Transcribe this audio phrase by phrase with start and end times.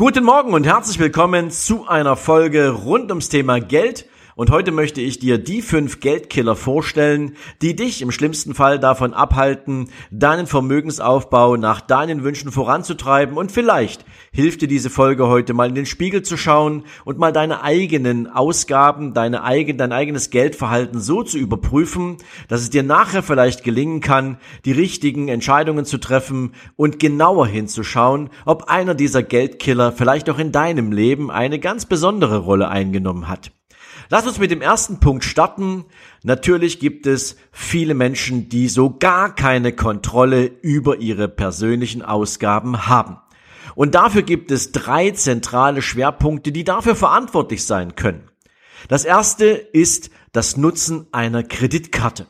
[0.00, 4.06] Guten Morgen und herzlich willkommen zu einer Folge rund ums Thema Geld
[4.40, 9.12] und heute möchte ich dir die fünf Geldkiller vorstellen, die dich im schlimmsten Fall davon
[9.12, 15.68] abhalten, deinen Vermögensaufbau nach deinen Wünschen voranzutreiben und vielleicht hilft dir diese Folge heute mal
[15.68, 21.00] in den Spiegel zu schauen und mal deine eigenen Ausgaben, deine eigen, dein eigenes Geldverhalten
[21.00, 22.16] so zu überprüfen,
[22.48, 28.30] dass es dir nachher vielleicht gelingen kann, die richtigen Entscheidungen zu treffen und genauer hinzuschauen,
[28.46, 33.52] ob einer dieser Geldkiller vielleicht auch in deinem Leben eine ganz besondere Rolle eingenommen hat.
[34.12, 35.84] Lass uns mit dem ersten Punkt starten.
[36.24, 43.18] Natürlich gibt es viele Menschen, die so gar keine Kontrolle über ihre persönlichen Ausgaben haben.
[43.76, 48.28] Und dafür gibt es drei zentrale Schwerpunkte, die dafür verantwortlich sein können.
[48.88, 52.26] Das erste ist das Nutzen einer Kreditkarte.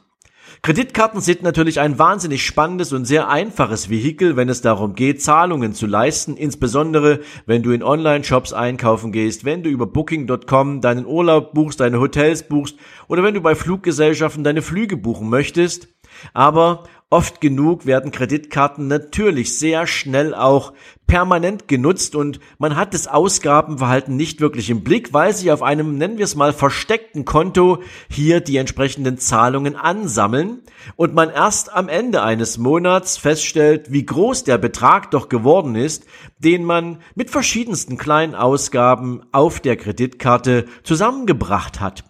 [0.62, 5.72] Kreditkarten sind natürlich ein wahnsinnig spannendes und sehr einfaches Vehikel, wenn es darum geht, Zahlungen
[5.72, 11.54] zu leisten, insbesondere wenn du in Online-Shops einkaufen gehst, wenn du über Booking.com deinen Urlaub
[11.54, 12.76] buchst, deine Hotels buchst
[13.08, 15.88] oder wenn du bei Fluggesellschaften deine Flüge buchen möchtest.
[16.34, 20.72] Aber Oft genug werden Kreditkarten natürlich sehr schnell auch
[21.08, 25.98] permanent genutzt und man hat das Ausgabenverhalten nicht wirklich im Blick, weil sich auf einem,
[25.98, 30.62] nennen wir es mal, versteckten Konto hier die entsprechenden Zahlungen ansammeln
[30.94, 36.04] und man erst am Ende eines Monats feststellt, wie groß der Betrag doch geworden ist,
[36.38, 42.04] den man mit verschiedensten kleinen Ausgaben auf der Kreditkarte zusammengebracht hat.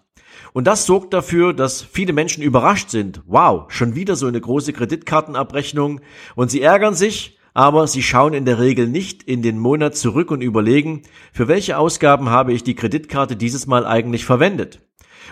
[0.53, 3.21] Und das sorgt dafür, dass viele Menschen überrascht sind.
[3.25, 6.01] Wow, schon wieder so eine große Kreditkartenabrechnung.
[6.35, 10.31] Und sie ärgern sich, aber sie schauen in der Regel nicht in den Monat zurück
[10.31, 11.03] und überlegen,
[11.33, 14.81] für welche Ausgaben habe ich die Kreditkarte dieses Mal eigentlich verwendet.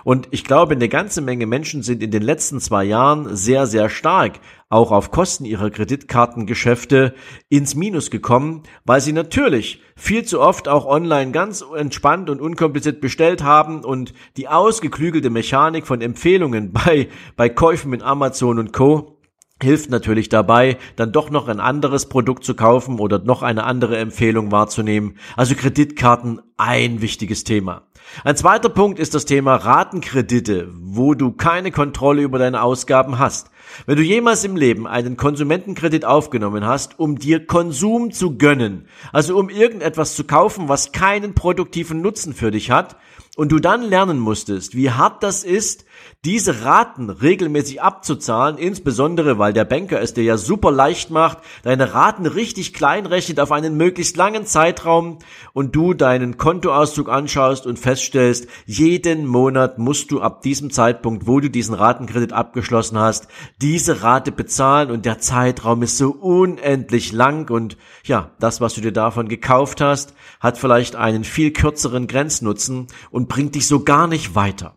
[0.03, 3.89] Und ich glaube, eine ganze Menge Menschen sind in den letzten zwei Jahren sehr, sehr
[3.89, 4.39] stark
[4.69, 7.15] auch auf Kosten ihrer Kreditkartengeschäfte
[7.49, 13.01] ins Minus gekommen, weil sie natürlich viel zu oft auch online ganz entspannt und unkompliziert
[13.01, 19.19] bestellt haben und die ausgeklügelte Mechanik von Empfehlungen bei, bei Käufen mit Amazon und Co
[19.61, 23.97] hilft natürlich dabei, dann doch noch ein anderes Produkt zu kaufen oder noch eine andere
[23.97, 25.17] Empfehlung wahrzunehmen.
[25.35, 27.88] Also Kreditkarten ein wichtiges Thema.
[28.23, 33.51] Ein zweiter Punkt ist das Thema Ratenkredite, wo du keine Kontrolle über deine Ausgaben hast.
[33.85, 39.37] Wenn du jemals im Leben einen Konsumentenkredit aufgenommen hast, um dir Konsum zu gönnen, also
[39.37, 42.97] um irgendetwas zu kaufen, was keinen produktiven Nutzen für dich hat,
[43.37, 45.85] und du dann lernen musstest, wie hart das ist,
[46.25, 51.93] diese Raten regelmäßig abzuzahlen, insbesondere weil der Banker es dir ja super leicht macht, deine
[51.93, 55.19] Raten richtig klein rechnet auf einen möglichst langen Zeitraum
[55.53, 61.39] und du deinen Kontoauszug anschaust und feststellst, jeden Monat musst du ab diesem Zeitpunkt, wo
[61.39, 63.27] du diesen Ratenkredit abgeschlossen hast,
[63.61, 68.81] diese Rate bezahlen und der Zeitraum ist so unendlich lang und ja, das, was du
[68.81, 74.07] dir davon gekauft hast, hat vielleicht einen viel kürzeren Grenznutzen und bringt dich so gar
[74.07, 74.75] nicht weiter.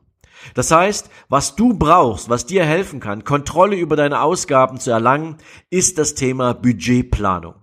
[0.55, 5.37] Das heißt, was du brauchst, was dir helfen kann, Kontrolle über deine Ausgaben zu erlangen,
[5.71, 7.55] ist das Thema Budgetplanung.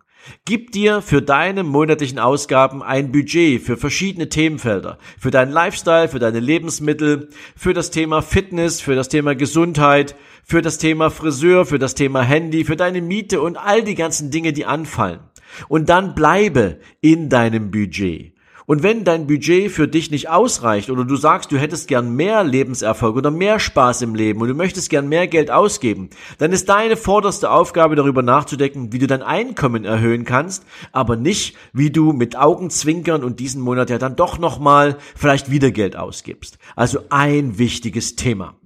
[0.46, 4.98] Gib dir für deine monatlichen Ausgaben ein Budget für verschiedene Themenfelder.
[5.18, 10.62] Für deinen Lifestyle, für deine Lebensmittel, für das Thema Fitness, für das Thema Gesundheit, für
[10.62, 14.54] das Thema Friseur, für das Thema Handy, für deine Miete und all die ganzen Dinge,
[14.54, 15.20] die anfallen.
[15.68, 18.34] Und dann bleibe in deinem Budget.
[18.70, 22.44] Und wenn dein Budget für dich nicht ausreicht oder du sagst, du hättest gern mehr
[22.44, 26.70] Lebenserfolg oder mehr Spaß im Leben und du möchtest gern mehr Geld ausgeben, dann ist
[26.70, 32.14] deine vorderste Aufgabe darüber nachzudenken, wie du dein Einkommen erhöhen kannst, aber nicht, wie du
[32.14, 36.60] mit Augenzwinkern und diesen Monat ja dann doch nochmal vielleicht wieder Geld ausgibst.
[36.76, 38.59] Also ein wichtiges Thema.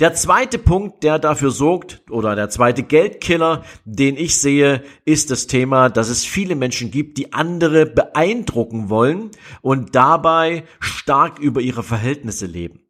[0.00, 5.46] Der zweite Punkt, der dafür sorgt, oder der zweite Geldkiller, den ich sehe, ist das
[5.46, 9.30] Thema, dass es viele Menschen gibt, die andere beeindrucken wollen
[9.62, 12.80] und dabei stark über ihre Verhältnisse leben.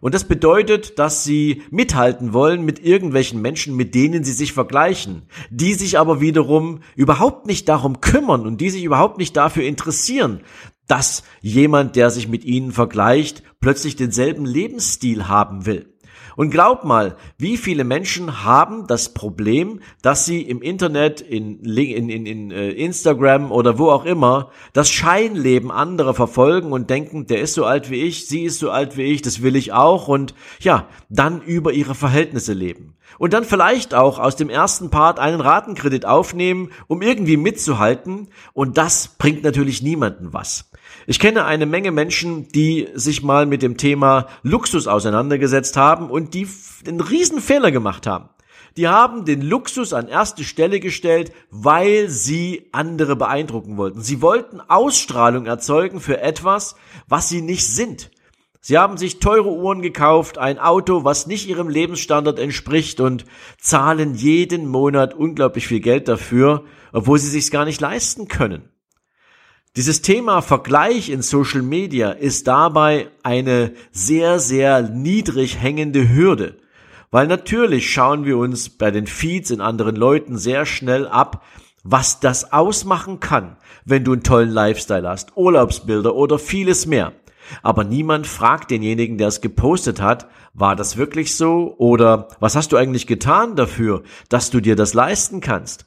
[0.00, 5.22] Und das bedeutet, dass sie mithalten wollen mit irgendwelchen Menschen, mit denen sie sich vergleichen,
[5.50, 10.40] die sich aber wiederum überhaupt nicht darum kümmern und die sich überhaupt nicht dafür interessieren,
[10.86, 15.93] dass jemand, der sich mit ihnen vergleicht, plötzlich denselben Lebensstil haben will.
[16.36, 22.08] Und glaub mal, wie viele Menschen haben das Problem, dass sie im Internet, in, in,
[22.08, 27.40] in, in äh, Instagram oder wo auch immer, das Scheinleben anderer verfolgen und denken, der
[27.40, 30.08] ist so alt wie ich, sie ist so alt wie ich, das will ich auch
[30.08, 32.94] und ja, dann über ihre Verhältnisse leben.
[33.18, 38.76] Und dann vielleicht auch aus dem ersten Part einen Ratenkredit aufnehmen, um irgendwie mitzuhalten und
[38.76, 40.70] das bringt natürlich niemanden was.
[41.06, 46.32] Ich kenne eine Menge Menschen, die sich mal mit dem Thema Luxus auseinandergesetzt haben und
[46.32, 46.48] die
[46.86, 48.30] einen riesen Fehler gemacht haben.
[48.76, 54.00] Die haben den Luxus an erste Stelle gestellt, weil sie andere beeindrucken wollten.
[54.00, 56.74] Sie wollten Ausstrahlung erzeugen für etwas,
[57.06, 58.10] was sie nicht sind.
[58.60, 63.26] Sie haben sich teure Uhren gekauft, ein Auto, was nicht ihrem Lebensstandard entspricht und
[63.58, 68.70] zahlen jeden Monat unglaublich viel Geld dafür, obwohl sie sich's gar nicht leisten können.
[69.76, 76.58] Dieses Thema Vergleich in Social Media ist dabei eine sehr, sehr niedrig hängende Hürde.
[77.10, 81.42] Weil natürlich schauen wir uns bei den Feeds in anderen Leuten sehr schnell ab,
[81.82, 87.12] was das ausmachen kann, wenn du einen tollen Lifestyle hast, Urlaubsbilder oder vieles mehr.
[87.64, 92.70] Aber niemand fragt denjenigen, der es gepostet hat, war das wirklich so oder was hast
[92.70, 95.84] du eigentlich getan dafür, dass du dir das leisten kannst?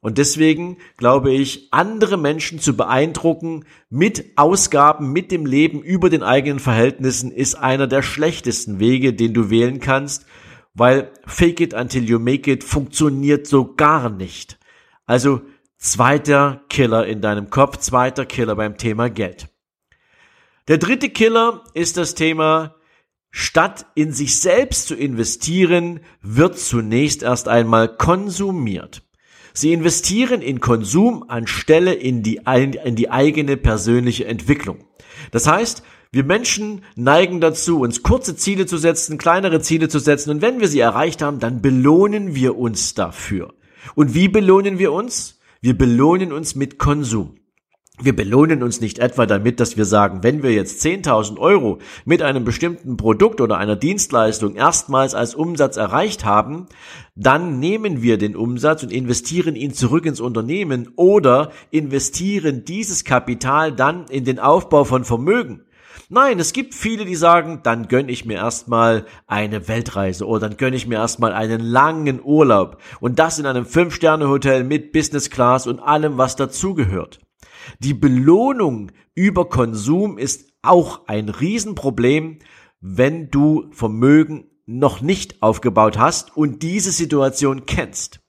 [0.00, 6.22] Und deswegen glaube ich, andere Menschen zu beeindrucken mit Ausgaben, mit dem Leben über den
[6.22, 10.24] eigenen Verhältnissen ist einer der schlechtesten Wege, den du wählen kannst,
[10.72, 14.58] weil fake it until you make it funktioniert so gar nicht.
[15.04, 15.42] Also
[15.76, 19.48] zweiter Killer in deinem Kopf, zweiter Killer beim Thema Geld.
[20.68, 22.76] Der dritte Killer ist das Thema,
[23.30, 29.02] statt in sich selbst zu investieren, wird zunächst erst einmal konsumiert.
[29.52, 32.40] Sie investieren in Konsum anstelle in die,
[32.84, 34.84] in die eigene persönliche Entwicklung.
[35.30, 35.82] Das heißt,
[36.12, 40.60] wir Menschen neigen dazu, uns kurze Ziele zu setzen, kleinere Ziele zu setzen und wenn
[40.60, 43.54] wir sie erreicht haben, dann belohnen wir uns dafür.
[43.94, 45.38] Und wie belohnen wir uns?
[45.60, 47.39] Wir belohnen uns mit Konsum.
[48.02, 52.22] Wir belohnen uns nicht etwa damit, dass wir sagen, wenn wir jetzt 10.000 Euro mit
[52.22, 56.66] einem bestimmten Produkt oder einer Dienstleistung erstmals als Umsatz erreicht haben,
[57.14, 63.72] dann nehmen wir den Umsatz und investieren ihn zurück ins Unternehmen oder investieren dieses Kapital
[63.72, 65.64] dann in den Aufbau von Vermögen.
[66.08, 70.56] Nein, es gibt viele, die sagen, dann gönne ich mir erstmal eine Weltreise oder dann
[70.56, 75.66] gönne ich mir erstmal einen langen Urlaub und das in einem Fünf-Sterne-Hotel mit Business Class
[75.66, 77.20] und allem, was dazugehört.
[77.78, 82.38] Die Belohnung über Konsum ist auch ein Riesenproblem,
[82.80, 88.20] wenn du Vermögen noch nicht aufgebaut hast und diese Situation kennst.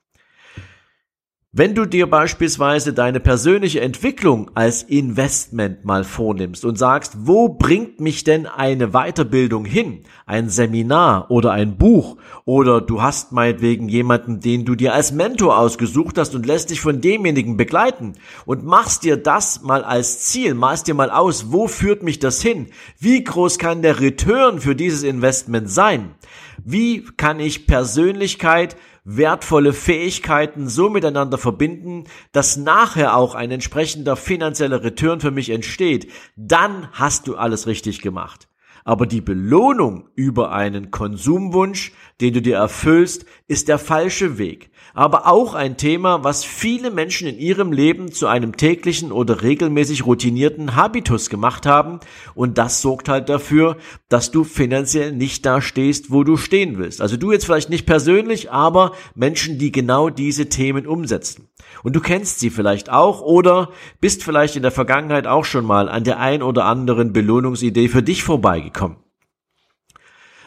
[1.54, 8.00] Wenn du dir beispielsweise deine persönliche Entwicklung als Investment mal vornimmst und sagst, wo bringt
[8.00, 10.04] mich denn eine Weiterbildung hin?
[10.26, 12.16] Ein Seminar oder ein Buch
[12.46, 16.80] oder du hast meinetwegen jemanden, den du dir als Mentor ausgesucht hast und lässt dich
[16.80, 18.14] von demjenigen begleiten
[18.46, 22.42] und machst dir das mal als Ziel, malst dir mal aus, wo führt mich das
[22.42, 22.68] hin?
[22.98, 26.16] Wie groß kann der Return für dieses Investment sein?
[26.64, 34.84] Wie kann ich Persönlichkeit wertvolle Fähigkeiten so miteinander verbinden, dass nachher auch ein entsprechender finanzieller
[34.84, 38.51] Return für mich entsteht, dann hast du alles richtig gemacht.
[38.84, 45.28] Aber die Belohnung über einen Konsumwunsch, den du dir erfüllst, ist der falsche Weg aber
[45.28, 50.76] auch ein Thema, was viele Menschen in ihrem Leben zu einem täglichen oder regelmäßig routinierten
[50.76, 52.00] Habitus gemacht haben
[52.36, 53.78] und das sorgt halt dafür,
[54.10, 57.02] dass du finanziell nicht da stehst, wo du stehen willst.
[57.02, 61.48] Also du jetzt vielleicht nicht persönlich, aber Menschen, die genau diese Themen umsetzen.
[61.84, 63.70] Und du kennst sie vielleicht auch oder
[64.02, 68.04] bist vielleicht in der Vergangenheit auch schon mal an der ein oder anderen Belohnungsidee für
[68.04, 68.24] dich
[68.72, 68.98] vorbeigekommen.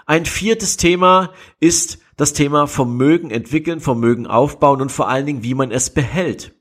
[0.06, 5.54] Ein viertes Thema ist das Thema Vermögen entwickeln, Vermögen aufbauen und vor allen Dingen, wie
[5.54, 6.54] man es behält.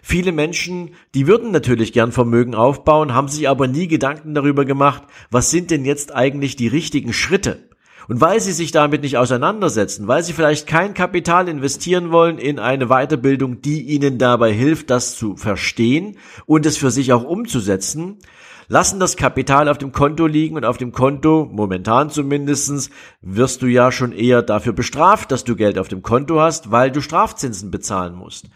[0.00, 5.02] Viele Menschen, die würden natürlich gern Vermögen aufbauen, haben sich aber nie Gedanken darüber gemacht,
[5.30, 7.68] was sind denn jetzt eigentlich die richtigen Schritte?
[8.06, 12.58] Und weil sie sich damit nicht auseinandersetzen, weil sie vielleicht kein Kapital investieren wollen in
[12.58, 18.18] eine Weiterbildung, die ihnen dabei hilft, das zu verstehen und es für sich auch umzusetzen,
[18.68, 23.66] lassen das Kapital auf dem Konto liegen und auf dem Konto, momentan zumindestens, wirst du
[23.66, 27.70] ja schon eher dafür bestraft, dass du Geld auf dem Konto hast, weil du Strafzinsen
[27.70, 28.46] bezahlen musst.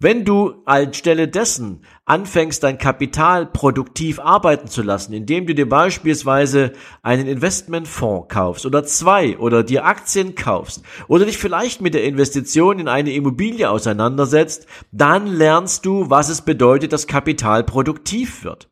[0.00, 6.72] Wenn du anstelle dessen anfängst, dein Kapital produktiv arbeiten zu lassen, indem du dir beispielsweise
[7.02, 12.78] einen Investmentfonds kaufst oder zwei oder dir Aktien kaufst oder dich vielleicht mit der Investition
[12.78, 18.68] in eine Immobilie auseinandersetzt, dann lernst du, was es bedeutet, dass Kapital produktiv wird.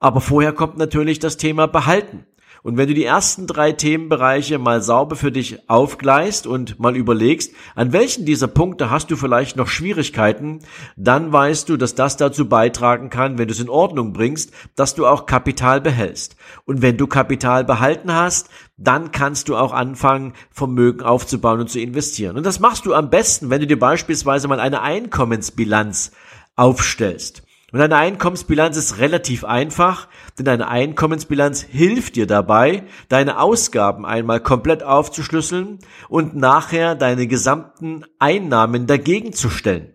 [0.00, 2.24] Aber vorher kommt natürlich das Thema Behalten.
[2.62, 7.54] Und wenn du die ersten drei Themenbereiche mal sauber für dich aufgleist und mal überlegst,
[7.74, 10.58] an welchen dieser Punkte hast du vielleicht noch Schwierigkeiten,
[10.96, 14.94] dann weißt du, dass das dazu beitragen kann, wenn du es in Ordnung bringst, dass
[14.94, 16.36] du auch Kapital behältst.
[16.66, 21.80] Und wenn du Kapital behalten hast, dann kannst du auch anfangen, Vermögen aufzubauen und zu
[21.80, 22.36] investieren.
[22.36, 26.12] Und das machst du am besten, wenn du dir beispielsweise mal eine Einkommensbilanz
[26.56, 27.42] aufstellst.
[27.72, 30.08] Und eine Einkommensbilanz ist relativ einfach,
[30.38, 38.04] denn eine Einkommensbilanz hilft dir dabei, deine Ausgaben einmal komplett aufzuschlüsseln und nachher deine gesamten
[38.18, 39.94] Einnahmen dagegen zu stellen.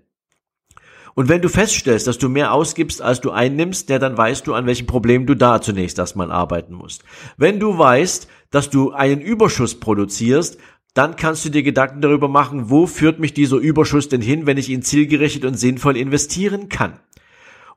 [1.16, 4.54] Und wenn du feststellst, dass du mehr ausgibst, als du einnimmst, ja, dann weißt du,
[4.54, 7.04] an welchem Problem du da zunächst erstmal arbeiten musst.
[7.38, 10.58] Wenn du weißt, dass du einen Überschuss produzierst,
[10.94, 14.58] dann kannst du dir Gedanken darüber machen, wo führt mich dieser Überschuss denn hin, wenn
[14.58, 17.00] ich ihn zielgerichtet und sinnvoll investieren kann.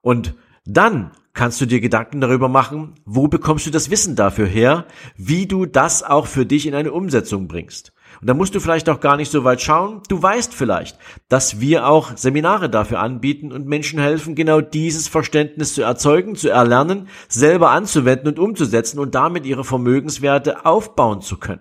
[0.01, 4.87] Und dann kannst du dir Gedanken darüber machen, wo bekommst du das Wissen dafür her,
[5.17, 7.93] wie du das auch für dich in eine Umsetzung bringst.
[8.21, 10.03] Und da musst du vielleicht auch gar nicht so weit schauen.
[10.09, 15.75] Du weißt vielleicht, dass wir auch Seminare dafür anbieten und Menschen helfen, genau dieses Verständnis
[15.75, 21.61] zu erzeugen, zu erlernen, selber anzuwenden und umzusetzen und damit ihre Vermögenswerte aufbauen zu können.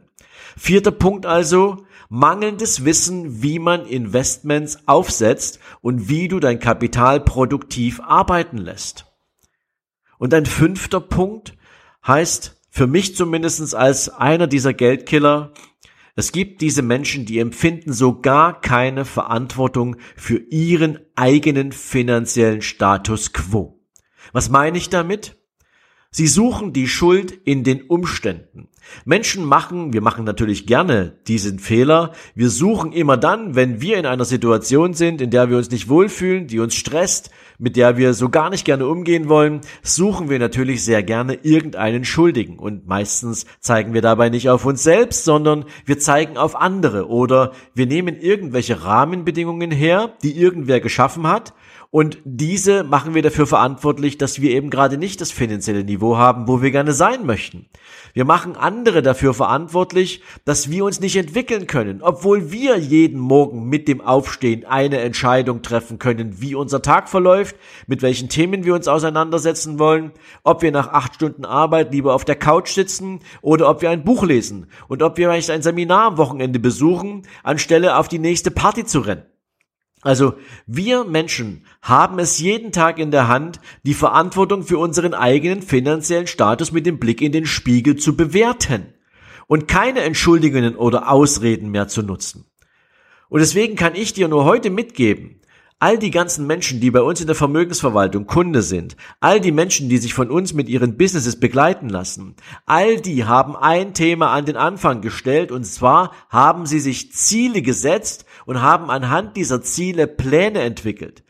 [0.58, 8.02] Vierter Punkt also, mangelndes Wissen, wie man Investments aufsetzt und wie du dein Kapital produktiv
[8.02, 9.06] arbeiten lässt.
[10.18, 11.56] Und ein fünfter Punkt
[12.06, 15.54] heißt für mich zumindest als einer dieser Geldkiller,
[16.16, 23.34] es gibt diese Menschen, die empfinden so gar keine Verantwortung für ihren eigenen finanziellen Status
[23.34, 23.80] quo.
[24.34, 25.37] Was meine ich damit?
[26.10, 28.70] Sie suchen die Schuld in den Umständen.
[29.04, 34.06] Menschen machen, wir machen natürlich gerne diesen Fehler, wir suchen immer dann, wenn wir in
[34.06, 38.14] einer Situation sind, in der wir uns nicht wohlfühlen, die uns stresst, mit der wir
[38.14, 42.58] so gar nicht gerne umgehen wollen, suchen wir natürlich sehr gerne irgendeinen Schuldigen.
[42.58, 47.52] Und meistens zeigen wir dabei nicht auf uns selbst, sondern wir zeigen auf andere oder
[47.74, 51.54] wir nehmen irgendwelche Rahmenbedingungen her, die irgendwer geschaffen hat
[51.90, 56.48] und diese machen wir dafür verantwortlich, dass wir eben gerade nicht das finanzielle Niveau haben,
[56.48, 57.68] wo wir gerne sein möchten.
[58.14, 63.70] Wir machen andere dafür verantwortlich, dass wir uns nicht entwickeln können, obwohl wir jeden Morgen
[63.70, 67.56] mit dem Aufstehen eine Entscheidung treffen können, wie unser Tag verläuft,
[67.88, 70.12] mit welchen Themen wir uns auseinandersetzen wollen,
[70.44, 74.04] ob wir nach acht Stunden Arbeit lieber auf der Couch sitzen oder ob wir ein
[74.04, 78.52] Buch lesen und ob wir vielleicht ein Seminar am Wochenende besuchen, anstelle auf die nächste
[78.52, 79.24] Party zu rennen.
[80.02, 80.36] Also
[80.68, 86.28] wir Menschen haben es jeden Tag in der Hand, die Verantwortung für unseren eigenen finanziellen
[86.28, 88.94] Status mit dem Blick in den Spiegel zu bewerten
[89.48, 92.46] und keine Entschuldigungen oder Ausreden mehr zu nutzen.
[93.30, 95.42] Und deswegen kann ich dir nur heute mitgeben,
[95.80, 99.90] All die ganzen Menschen, die bei uns in der Vermögensverwaltung Kunde sind, all die Menschen,
[99.90, 102.36] die sich von uns mit ihren Businesses begleiten lassen,
[102.66, 107.62] all die haben ein Thema an den Anfang gestellt und zwar haben sie sich Ziele
[107.62, 111.24] gesetzt und haben anhand dieser Ziele Pläne entwickelt.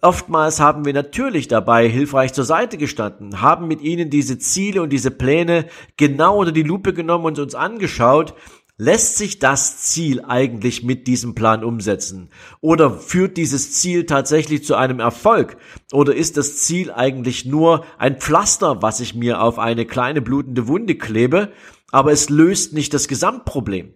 [0.00, 4.90] Oftmals haben wir natürlich dabei hilfreich zur Seite gestanden, haben mit ihnen diese Ziele und
[4.90, 5.66] diese Pläne
[5.98, 8.34] genau unter die Lupe genommen und uns angeschaut,
[8.82, 12.30] Lässt sich das Ziel eigentlich mit diesem Plan umsetzen?
[12.62, 15.58] Oder führt dieses Ziel tatsächlich zu einem Erfolg?
[15.92, 20.66] Oder ist das Ziel eigentlich nur ein Pflaster, was ich mir auf eine kleine blutende
[20.66, 21.52] Wunde klebe,
[21.92, 23.92] aber es löst nicht das Gesamtproblem?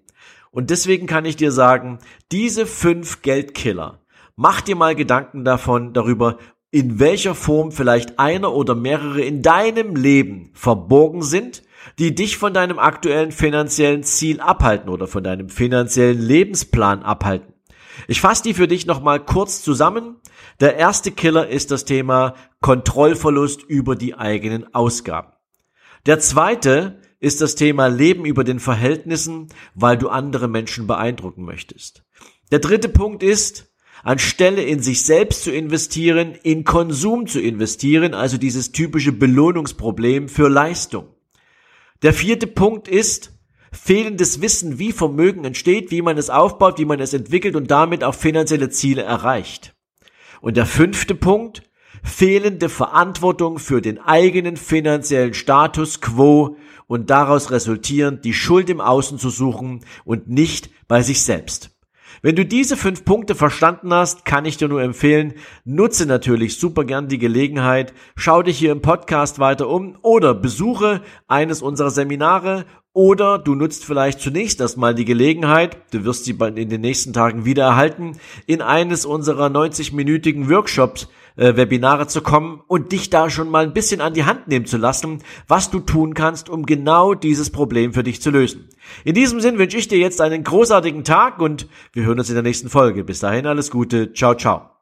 [0.55, 1.99] Und deswegen kann ich dir sagen,
[2.33, 4.01] diese fünf Geldkiller,
[4.37, 6.39] mach dir mal Gedanken davon, darüber,
[6.71, 11.63] in welcher Form vielleicht einer oder mehrere in deinem Leben verborgen sind
[11.99, 17.55] die dich von deinem aktuellen finanziellen Ziel abhalten oder von deinem finanziellen Lebensplan abhalten.
[18.09, 20.17] Ich fasse die für dich nochmal kurz zusammen.
[20.61, 25.33] Der erste Killer ist das Thema Kontrollverlust über die eigenen Ausgaben.
[26.07, 32.05] Der zweite ist das Thema Leben über den Verhältnissen, weil du andere Menschen beeindrucken möchtest.
[32.53, 38.37] Der dritte Punkt ist, anstelle in sich selbst zu investieren, in Konsum zu investieren, also
[38.37, 41.09] dieses typische Belohnungsproblem für Leistung.
[42.03, 43.33] Der vierte Punkt ist
[43.73, 48.05] fehlendes Wissen, wie Vermögen entsteht, wie man es aufbaut, wie man es entwickelt und damit
[48.05, 49.75] auch finanzielle Ziele erreicht.
[50.43, 51.63] Und der fünfte Punkt,
[52.05, 56.57] fehlende Verantwortung für den eigenen finanziellen Status quo
[56.87, 61.71] und daraus resultierend die Schuld im Außen zu suchen und nicht bei sich selbst.
[62.23, 65.35] Wenn du diese fünf Punkte verstanden hast, kann ich dir nur empfehlen,
[65.65, 71.03] nutze natürlich super gern die Gelegenheit, schau dich hier im Podcast weiter um oder besuche
[71.27, 76.69] eines unserer Seminare oder du nutzt vielleicht zunächst erstmal die Gelegenheit, du wirst sie in
[76.69, 82.93] den nächsten Tagen wieder erhalten, in eines unserer 90-minütigen Workshops äh, Webinare zu kommen und
[82.93, 86.15] dich da schon mal ein bisschen an die Hand nehmen zu lassen, was du tun
[86.15, 88.69] kannst, um genau dieses Problem für dich zu lösen.
[89.05, 92.35] In diesem Sinn wünsche ich dir jetzt einen großartigen Tag und wir hören uns in
[92.35, 93.05] der nächsten Folge.
[93.05, 94.13] Bis dahin alles Gute.
[94.13, 94.74] Ciao, ciao.